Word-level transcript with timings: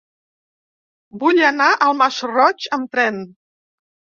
Vull 1.23 1.43
anar 1.49 1.67
al 1.89 1.95
Masroig 2.01 2.67
amb 2.79 2.91
tren. 2.97 3.21